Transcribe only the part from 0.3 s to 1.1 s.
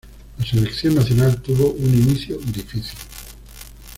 La selección